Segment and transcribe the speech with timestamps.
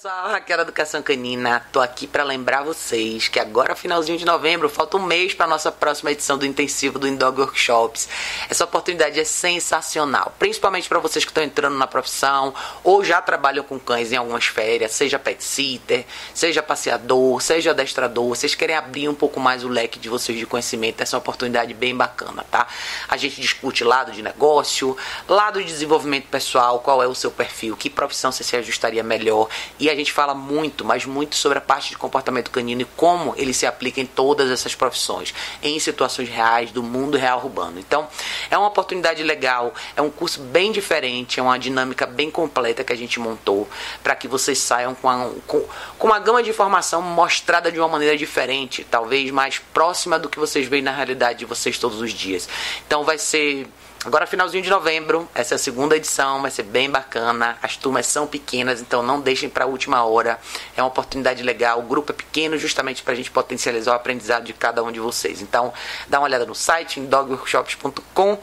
[0.00, 1.66] pessoal, Raquel Educação Canina.
[1.72, 5.72] Tô aqui para lembrar vocês que agora, finalzinho de novembro, falta um mês para nossa
[5.72, 8.08] próxima edição do intensivo do Indog Workshops.
[8.48, 13.64] Essa oportunidade é sensacional, principalmente para vocês que estão entrando na profissão ou já trabalham
[13.64, 18.28] com cães em algumas férias, seja pet sitter, seja passeador, seja adestrador.
[18.28, 21.00] Vocês querem abrir um pouco mais o leque de vocês de conhecimento.
[21.00, 22.68] Essa é uma oportunidade bem bacana, tá?
[23.08, 24.96] A gente discute lado de negócio,
[25.26, 29.48] lado de desenvolvimento pessoal, qual é o seu perfil, que profissão você se ajustaria melhor
[29.80, 33.34] e a gente fala muito, mas muito sobre a parte de comportamento canino e como
[33.36, 37.78] ele se aplica em todas essas profissões, em situações reais do mundo real urbano.
[37.78, 38.08] Então,
[38.50, 42.92] é uma oportunidade legal, é um curso bem diferente, é uma dinâmica bem completa que
[42.92, 43.68] a gente montou
[44.02, 45.64] para que vocês saiam com, a, com,
[45.98, 50.38] com uma gama de informação mostrada de uma maneira diferente, talvez mais próxima do que
[50.38, 52.48] vocês veem na realidade de vocês todos os dias.
[52.86, 53.66] Então, vai ser
[54.04, 57.58] Agora, finalzinho de novembro, essa é a segunda edição, vai ser bem bacana.
[57.60, 60.38] As turmas são pequenas, então não deixem para a última hora.
[60.76, 61.80] É uma oportunidade legal.
[61.80, 65.00] O grupo é pequeno, justamente para a gente potencializar o aprendizado de cada um de
[65.00, 65.42] vocês.
[65.42, 65.72] Então,
[66.06, 68.38] dá uma olhada no site, em dogworkshops.com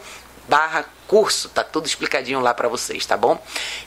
[0.48, 3.40] barra curso, tá tudo explicadinho lá para vocês, tá bom?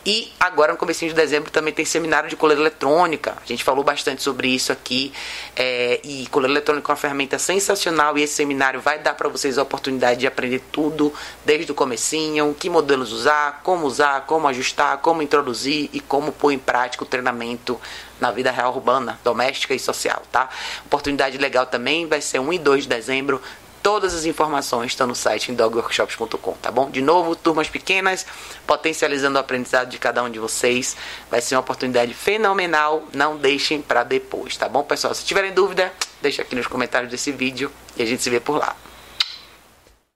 [0.06, 3.36] E agora no começo de dezembro também tem seminário de coleira eletrônica.
[3.44, 5.12] A gente falou bastante sobre isso aqui.
[5.56, 9.58] É, e coleira eletrônica é uma ferramenta sensacional e esse seminário vai dar para vocês
[9.58, 11.14] a oportunidade de aprender tudo
[11.46, 16.52] desde o comecinho, que modelos usar, como usar, como ajustar, como introduzir e como pôr
[16.52, 17.80] em prática o treinamento
[18.20, 20.50] na vida real urbana, doméstica e social, tá?
[20.86, 23.42] Oportunidade legal também vai ser 1 e 2 de dezembro
[23.90, 26.92] Todas as informações estão no site dogworkshops.com, tá bom?
[26.92, 28.23] De novo, turmas pequenas,
[28.68, 30.95] potencializando o aprendizado de cada um de vocês.
[31.28, 33.08] Vai ser uma oportunidade fenomenal.
[33.12, 35.16] Não deixem para depois, tá bom, pessoal?
[35.16, 38.60] Se tiverem dúvida, deixa aqui nos comentários desse vídeo e a gente se vê por
[38.60, 38.76] lá.